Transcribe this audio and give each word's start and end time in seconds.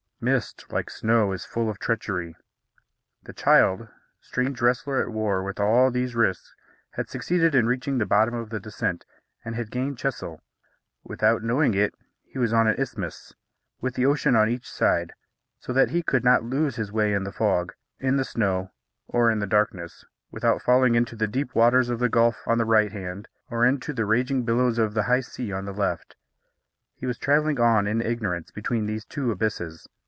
Mist, 0.23 0.67
like 0.71 0.91
snow, 0.91 1.31
is 1.31 1.45
full 1.45 1.67
of 1.67 1.79
treachery. 1.79 2.35
The 3.23 3.33
child, 3.33 3.87
strange 4.19 4.61
wrestler 4.61 5.01
at 5.01 5.09
war 5.09 5.41
with 5.41 5.59
all 5.59 5.89
these 5.89 6.13
risks, 6.13 6.53
had 6.91 7.09
succeeded 7.09 7.55
in 7.55 7.65
reaching 7.65 7.97
the 7.97 8.05
bottom 8.05 8.35
of 8.35 8.51
the 8.51 8.59
descent, 8.59 9.03
and 9.43 9.55
had 9.55 9.71
gained 9.71 9.97
Chesil. 9.97 10.43
Without 11.03 11.41
knowing 11.41 11.73
it 11.73 11.95
he 12.23 12.37
was 12.37 12.53
on 12.53 12.67
an 12.67 12.75
isthmus, 12.79 13.33
with 13.79 13.95
the 13.95 14.05
ocean 14.05 14.35
on 14.35 14.47
each 14.47 14.69
side; 14.71 15.13
so 15.59 15.73
that 15.73 15.89
he 15.89 16.03
could 16.03 16.23
not 16.23 16.43
lose 16.43 16.75
his 16.75 16.91
way 16.91 17.13
in 17.15 17.23
the 17.23 17.31
fog, 17.31 17.73
in 17.99 18.17
the 18.17 18.23
snow, 18.23 18.69
or 19.07 19.31
in 19.31 19.39
the 19.39 19.47
darkness, 19.47 20.05
without 20.29 20.61
falling 20.61 20.93
into 20.93 21.15
the 21.15 21.27
deep 21.27 21.55
waters 21.55 21.89
of 21.89 21.97
the 21.97 22.09
gulf 22.09 22.43
on 22.45 22.59
the 22.59 22.63
right 22.65 22.91
hand, 22.91 23.27
or 23.49 23.65
into 23.65 23.91
the 23.91 24.05
raging 24.05 24.45
billows 24.45 24.77
of 24.77 24.93
the 24.93 25.05
high 25.05 25.19
sea 25.19 25.51
on 25.51 25.65
the 25.65 25.73
left. 25.73 26.15
He 26.93 27.07
was 27.07 27.17
travelling 27.17 27.59
on, 27.59 27.87
in 27.87 28.01
ignorance, 28.01 28.51
between 28.51 28.85
these 28.85 29.03
two 29.03 29.31
abysses. 29.31 29.87